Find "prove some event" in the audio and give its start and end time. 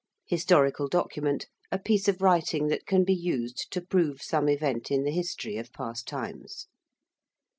3.79-4.89